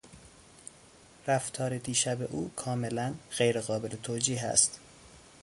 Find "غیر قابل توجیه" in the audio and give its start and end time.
3.37-4.41